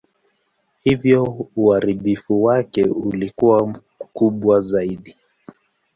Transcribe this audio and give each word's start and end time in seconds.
Hivyo 0.83 1.45
uharibifu 1.55 2.43
wake 2.43 2.83
ulikuwa 2.83 3.79
kubwa 4.13 4.59
zaidi. 4.61 5.15